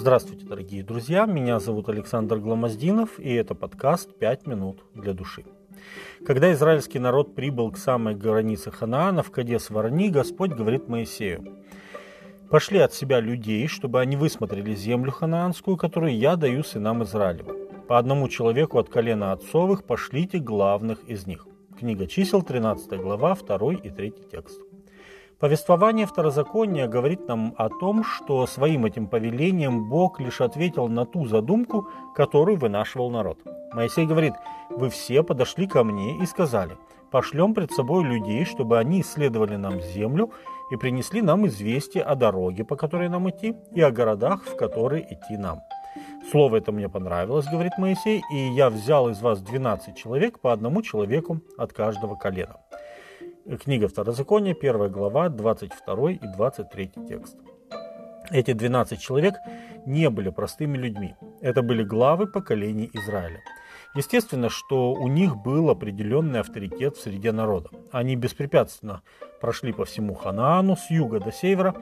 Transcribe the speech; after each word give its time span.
Здравствуйте, 0.00 0.46
дорогие 0.46 0.84
друзья! 0.84 1.26
Меня 1.26 1.58
зовут 1.58 1.88
Александр 1.88 2.38
Гломоздинов, 2.38 3.18
и 3.18 3.34
это 3.34 3.56
подкаст 3.56 4.16
«Пять 4.16 4.46
минут 4.46 4.84
для 4.94 5.12
души». 5.12 5.44
Когда 6.24 6.52
израильский 6.52 7.00
народ 7.00 7.34
прибыл 7.34 7.72
к 7.72 7.78
самой 7.78 8.14
границе 8.14 8.70
Ханаана, 8.70 9.24
в 9.24 9.32
Кадес 9.32 9.70
Варни, 9.70 10.08
Господь 10.08 10.52
говорит 10.52 10.86
Моисею, 10.86 11.64
«Пошли 12.48 12.78
от 12.78 12.94
себя 12.94 13.18
людей, 13.18 13.66
чтобы 13.66 14.00
они 14.00 14.14
высмотрели 14.14 14.72
землю 14.76 15.10
ханаанскую, 15.10 15.76
которую 15.76 16.16
я 16.16 16.36
даю 16.36 16.62
сынам 16.62 17.02
Израилевым. 17.02 17.56
По 17.88 17.98
одному 17.98 18.28
человеку 18.28 18.78
от 18.78 18.88
колена 18.88 19.32
отцовых 19.32 19.82
пошлите 19.82 20.38
главных 20.38 21.02
из 21.08 21.26
них». 21.26 21.48
Книга 21.76 22.06
чисел, 22.06 22.42
13 22.42 23.00
глава, 23.00 23.34
2 23.34 23.72
и 23.72 23.90
3 23.90 24.14
текст. 24.30 24.60
Повествование 25.38 26.04
второзакония 26.04 26.88
говорит 26.88 27.28
нам 27.28 27.54
о 27.56 27.68
том, 27.68 28.02
что 28.02 28.44
своим 28.48 28.86
этим 28.86 29.06
повелением 29.06 29.88
Бог 29.88 30.18
лишь 30.18 30.40
ответил 30.40 30.88
на 30.88 31.06
ту 31.06 31.26
задумку, 31.26 31.86
которую 32.16 32.58
вынашивал 32.58 33.08
народ. 33.10 33.38
Моисей 33.72 34.04
говорит, 34.04 34.34
вы 34.68 34.90
все 34.90 35.22
подошли 35.22 35.68
ко 35.68 35.84
мне 35.84 36.20
и 36.20 36.26
сказали, 36.26 36.76
пошлем 37.12 37.54
пред 37.54 37.70
собой 37.70 38.02
людей, 38.02 38.44
чтобы 38.44 38.78
они 38.78 39.00
исследовали 39.00 39.54
нам 39.54 39.80
землю 39.80 40.32
и 40.72 40.76
принесли 40.76 41.22
нам 41.22 41.46
известие 41.46 42.02
о 42.02 42.16
дороге, 42.16 42.64
по 42.64 42.74
которой 42.74 43.08
нам 43.08 43.30
идти, 43.30 43.54
и 43.72 43.80
о 43.80 43.92
городах, 43.92 44.42
в 44.44 44.56
которые 44.56 45.04
идти 45.04 45.36
нам. 45.36 45.60
Слово 46.32 46.56
это 46.56 46.72
мне 46.72 46.88
понравилось, 46.88 47.46
говорит 47.46 47.78
Моисей, 47.78 48.22
и 48.32 48.48
я 48.56 48.70
взял 48.70 49.08
из 49.08 49.22
вас 49.22 49.40
12 49.40 49.96
человек 49.96 50.40
по 50.40 50.52
одному 50.52 50.82
человеку 50.82 51.40
от 51.56 51.72
каждого 51.72 52.16
колена. 52.16 52.56
Книга 53.56 53.88
Второзакония, 53.88 54.54
1 54.54 54.92
глава, 54.92 55.30
22 55.30 56.10
и 56.12 56.18
23 56.18 56.90
текст. 57.08 57.38
Эти 58.30 58.52
12 58.52 59.00
человек 59.00 59.36
не 59.86 60.10
были 60.10 60.28
простыми 60.28 60.76
людьми. 60.76 61.14
Это 61.40 61.62
были 61.62 61.82
главы 61.82 62.26
поколений 62.26 62.90
Израиля. 62.92 63.40
Естественно, 63.94 64.50
что 64.50 64.92
у 64.92 65.08
них 65.08 65.34
был 65.36 65.70
определенный 65.70 66.40
авторитет 66.40 66.96
в 66.96 67.00
среде 67.00 67.32
народа. 67.32 67.70
Они 67.90 68.16
беспрепятственно 68.16 69.00
прошли 69.40 69.72
по 69.72 69.86
всему 69.86 70.14
Ханаану 70.14 70.76
с 70.76 70.90
юга 70.90 71.18
до 71.18 71.32
севера 71.32 71.74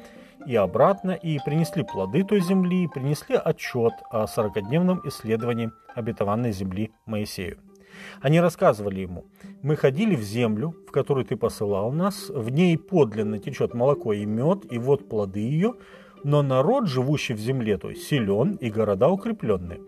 и 0.46 0.54
обратно, 0.54 1.10
и 1.10 1.40
принесли 1.44 1.82
плоды 1.82 2.22
той 2.22 2.42
земли, 2.42 2.84
и 2.84 2.88
принесли 2.88 3.34
отчет 3.34 3.92
о 4.10 4.26
40-дневном 4.26 5.00
исследовании 5.08 5.72
обетованной 5.96 6.52
земли 6.52 6.92
Моисею. 7.06 7.58
Они 8.20 8.40
рассказывали 8.40 9.00
ему, 9.00 9.26
«Мы 9.62 9.76
ходили 9.76 10.14
в 10.14 10.22
землю, 10.22 10.74
в 10.88 10.90
которую 10.90 11.24
ты 11.24 11.36
посылал 11.36 11.92
нас, 11.92 12.28
в 12.28 12.50
ней 12.50 12.76
подлинно 12.78 13.38
течет 13.38 13.74
молоко 13.74 14.12
и 14.12 14.24
мед, 14.24 14.70
и 14.70 14.78
вот 14.78 15.08
плоды 15.08 15.40
ее, 15.40 15.74
но 16.24 16.42
народ, 16.42 16.88
живущий 16.88 17.34
в 17.34 17.38
земле, 17.38 17.78
то 17.78 17.90
есть 17.90 18.04
силен, 18.04 18.56
и 18.56 18.70
города 18.70 19.08
укрепленные, 19.08 19.80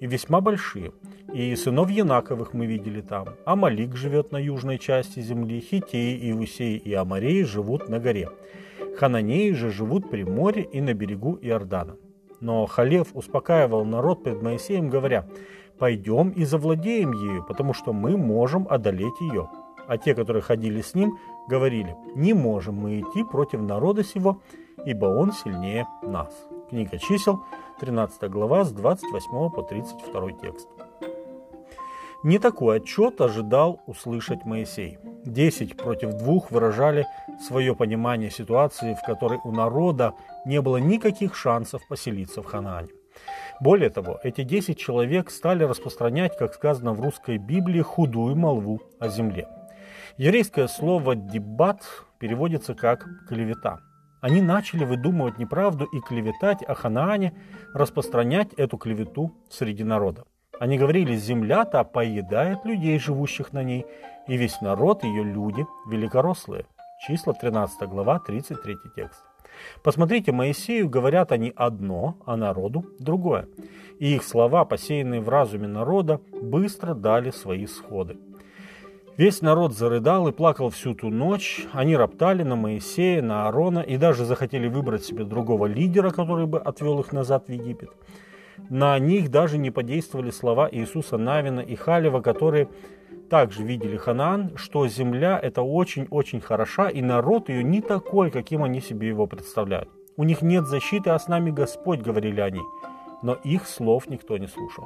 и 0.00 0.06
весьма 0.06 0.40
большие. 0.40 0.92
И 1.32 1.54
сынов 1.56 1.90
Янаковых 1.90 2.54
мы 2.54 2.66
видели 2.66 3.00
там. 3.00 3.28
Амалик 3.44 3.96
живет 3.96 4.32
на 4.32 4.38
южной 4.38 4.78
части 4.78 5.20
земли, 5.20 5.60
Хитеи, 5.60 6.30
Иусей 6.30 6.76
и 6.76 6.92
Амареи 6.94 7.42
живут 7.42 7.88
на 7.88 7.98
горе. 7.98 8.30
Хананеи 8.96 9.52
же 9.52 9.70
живут 9.70 10.10
при 10.10 10.24
море 10.24 10.62
и 10.62 10.80
на 10.80 10.94
берегу 10.94 11.38
Иордана. 11.42 11.96
Но 12.40 12.66
Халев 12.66 13.08
успокаивал 13.14 13.84
народ 13.84 14.24
перед 14.24 14.42
Моисеем, 14.42 14.88
говоря, 14.88 15.28
пойдем 15.78 16.30
и 16.30 16.44
завладеем 16.44 17.12
ею, 17.12 17.44
потому 17.44 17.74
что 17.74 17.92
мы 17.92 18.16
можем 18.16 18.66
одолеть 18.68 19.20
ее. 19.20 19.48
А 19.86 19.98
те, 19.98 20.14
которые 20.14 20.42
ходили 20.42 20.80
с 20.80 20.94
ним, 20.94 21.18
говорили, 21.48 21.96
не 22.14 22.34
можем 22.34 22.74
мы 22.74 23.00
идти 23.00 23.22
против 23.24 23.60
народа 23.60 24.02
сего, 24.02 24.40
ибо 24.84 25.06
он 25.06 25.32
сильнее 25.32 25.86
нас. 26.02 26.32
Книга 26.70 26.98
чисел, 26.98 27.44
13 27.80 28.30
глава, 28.30 28.64
с 28.64 28.72
28 28.72 29.50
по 29.50 29.62
32 29.62 30.32
текст. 30.32 30.68
Не 32.22 32.38
такой 32.38 32.78
отчет 32.78 33.20
ожидал 33.20 33.80
услышать 33.86 34.44
Моисей. 34.44 34.98
Десять 35.24 35.76
против 35.76 36.14
двух 36.14 36.50
выражали 36.50 37.06
свое 37.46 37.76
понимание 37.76 38.30
ситуации, 38.30 38.94
в 38.94 39.06
которой 39.06 39.38
у 39.44 39.52
народа 39.52 40.14
не 40.44 40.60
было 40.60 40.78
никаких 40.78 41.36
шансов 41.36 41.86
поселиться 41.88 42.42
в 42.42 42.46
Ханаане. 42.46 42.88
Более 43.60 43.88
того, 43.88 44.20
эти 44.22 44.42
10 44.42 44.78
человек 44.78 45.30
стали 45.30 45.64
распространять, 45.64 46.36
как 46.36 46.54
сказано 46.54 46.92
в 46.92 47.00
русской 47.00 47.38
Библии, 47.38 47.80
худую 47.80 48.36
молву 48.36 48.82
о 49.00 49.08
земле. 49.08 49.48
Еврейское 50.18 50.68
слово 50.68 51.14
«дебат» 51.14 51.82
переводится 52.18 52.74
как 52.74 53.06
«клевета». 53.28 53.80
Они 54.20 54.42
начали 54.42 54.84
выдумывать 54.84 55.38
неправду 55.38 55.84
и 55.84 56.00
клеветать 56.00 56.62
о 56.62 56.74
Ханаане, 56.74 57.32
распространять 57.72 58.52
эту 58.54 58.76
клевету 58.76 59.32
среди 59.48 59.84
народа. 59.84 60.24
Они 60.58 60.78
говорили, 60.78 61.14
земля-то 61.14 61.84
поедает 61.84 62.64
людей, 62.64 62.98
живущих 62.98 63.52
на 63.52 63.62
ней, 63.62 63.86
и 64.26 64.36
весь 64.36 64.60
народ 64.60 65.04
ее 65.04 65.22
люди 65.22 65.66
великорослые. 65.86 66.66
Числа 67.06 67.34
13 67.34 67.88
глава, 67.88 68.18
33 68.18 68.76
текст. 68.96 69.22
Посмотрите, 69.82 70.32
Моисею 70.32 70.88
говорят 70.88 71.32
они 71.32 71.52
одно, 71.54 72.16
а 72.24 72.36
народу 72.36 72.84
другое. 72.98 73.48
И 73.98 74.14
их 74.14 74.22
слова, 74.22 74.64
посеянные 74.64 75.20
в 75.20 75.28
разуме 75.28 75.68
народа, 75.68 76.20
быстро 76.42 76.94
дали 76.94 77.30
свои 77.30 77.66
сходы. 77.66 78.18
Весь 79.16 79.40
народ 79.40 79.72
зарыдал 79.72 80.28
и 80.28 80.32
плакал 80.32 80.68
всю 80.68 80.94
ту 80.94 81.08
ночь. 81.08 81.66
Они 81.72 81.96
роптали 81.96 82.42
на 82.42 82.54
Моисея, 82.54 83.22
на 83.22 83.46
Аарона 83.46 83.78
и 83.78 83.96
даже 83.96 84.26
захотели 84.26 84.68
выбрать 84.68 85.04
себе 85.04 85.24
другого 85.24 85.64
лидера, 85.64 86.10
который 86.10 86.46
бы 86.46 86.58
отвел 86.58 87.00
их 87.00 87.12
назад 87.12 87.48
в 87.48 87.52
Египет. 87.52 87.90
На 88.68 88.98
них 88.98 89.30
даже 89.30 89.56
не 89.56 89.70
подействовали 89.70 90.30
слова 90.30 90.68
Иисуса 90.70 91.16
Навина 91.16 91.60
и 91.60 91.74
Халева, 91.76 92.20
которые 92.20 92.68
также 93.28 93.62
видели 93.62 93.96
Ханаан, 93.96 94.56
что 94.56 94.86
земля 94.88 95.38
это 95.42 95.62
очень-очень 95.62 96.40
хороша, 96.40 96.88
и 96.88 97.02
народ 97.02 97.48
ее 97.48 97.62
не 97.62 97.80
такой, 97.80 98.30
каким 98.30 98.62
они 98.62 98.80
себе 98.80 99.08
его 99.08 99.26
представляют. 99.26 99.88
У 100.16 100.24
них 100.24 100.42
нет 100.42 100.66
защиты, 100.66 101.10
а 101.10 101.18
с 101.18 101.28
нами 101.28 101.50
Господь, 101.50 102.00
говорили 102.00 102.40
они. 102.40 102.60
Но 103.22 103.34
их 103.34 103.66
слов 103.66 104.08
никто 104.08 104.38
не 104.38 104.46
слушал. 104.46 104.84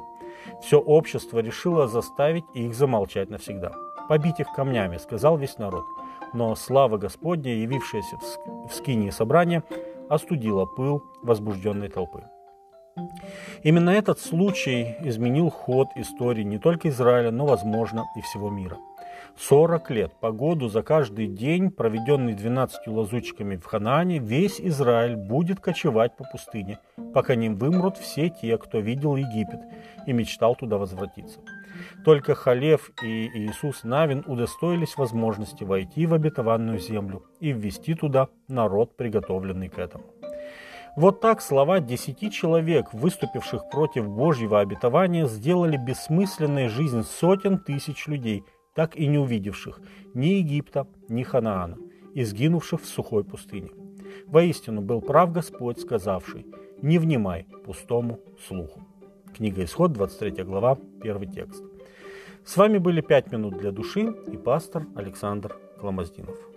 Все 0.61 0.79
общество 0.79 1.39
решило 1.39 1.87
заставить 1.87 2.45
их 2.53 2.73
замолчать 2.73 3.29
навсегда. 3.29 3.71
«Побить 4.09 4.39
их 4.39 4.47
камнями»,— 4.53 4.97
сказал 4.99 5.37
весь 5.37 5.57
народ. 5.57 5.85
Но 6.33 6.55
слава 6.55 6.97
Господня, 6.97 7.53
явившаяся 7.53 8.17
в 8.67 8.73
скинии 8.73 9.09
собрания, 9.09 9.63
остудила 10.09 10.65
пыл 10.65 11.03
возбужденной 11.21 11.89
толпы. 11.89 12.23
Именно 13.63 13.91
этот 13.91 14.19
случай 14.19 14.95
изменил 15.01 15.49
ход 15.49 15.89
истории 15.95 16.43
не 16.43 16.57
только 16.57 16.89
Израиля, 16.89 17.31
но, 17.31 17.45
возможно, 17.45 18.05
и 18.17 18.21
всего 18.21 18.49
мира. 18.49 18.77
40 19.37 19.89
лет 19.91 20.11
по 20.19 20.31
году 20.31 20.67
за 20.67 20.83
каждый 20.83 21.27
день, 21.27 21.71
проведенный 21.71 22.33
12 22.33 22.87
лазутчиками 22.87 23.55
в 23.55 23.65
Ханаане, 23.65 24.19
весь 24.19 24.59
Израиль 24.59 25.15
будет 25.15 25.59
кочевать 25.59 26.15
по 26.17 26.25
пустыне, 26.25 26.79
пока 27.13 27.35
не 27.35 27.49
вымрут 27.49 27.97
все 27.97 28.29
те, 28.29 28.57
кто 28.57 28.79
видел 28.79 29.15
Египет 29.15 29.61
и 30.05 30.13
мечтал 30.13 30.55
туда 30.55 30.77
возвратиться. 30.77 31.39
Только 32.03 32.35
Халев 32.35 32.91
и 33.01 33.27
Иисус 33.27 33.83
Навин 33.83 34.23
удостоились 34.27 34.97
возможности 34.97 35.63
войти 35.63 36.05
в 36.05 36.13
обетованную 36.13 36.79
землю 36.79 37.23
и 37.39 37.51
ввести 37.51 37.95
туда 37.95 38.27
народ, 38.47 38.95
приготовленный 38.97 39.69
к 39.69 39.79
этому. 39.79 40.05
Вот 40.97 41.21
так 41.21 41.41
слова 41.41 41.79
десяти 41.79 42.29
человек, 42.29 42.93
выступивших 42.93 43.69
против 43.69 44.09
Божьего 44.09 44.59
обетования, 44.59 45.25
сделали 45.25 45.77
бессмысленной 45.77 46.67
жизнь 46.67 47.03
сотен 47.03 47.59
тысяч 47.59 48.07
людей, 48.07 48.43
так 48.75 48.97
и 48.97 49.07
не 49.07 49.17
увидевших 49.17 49.79
ни 50.13 50.27
Египта, 50.27 50.87
ни 51.07 51.23
Ханаана, 51.23 51.77
и 52.13 52.23
сгинувших 52.23 52.81
в 52.81 52.87
сухой 52.87 53.23
пустыне. 53.23 53.69
Воистину 54.27 54.81
был 54.81 55.01
прав 55.01 55.31
Господь, 55.31 55.79
сказавший, 55.79 56.45
«Не 56.81 56.99
внимай 56.99 57.45
пустому 57.65 58.19
слуху». 58.47 58.81
Книга 59.33 59.63
Исход, 59.63 59.93
23 59.93 60.43
глава, 60.43 60.77
первый 61.01 61.27
текст. 61.27 61.63
С 62.43 62.57
вами 62.57 62.79
были 62.79 62.99
«Пять 62.99 63.31
минут 63.31 63.57
для 63.57 63.71
души» 63.71 64.13
и 64.27 64.35
пастор 64.35 64.85
Александр 64.95 65.55
you 65.81 66.50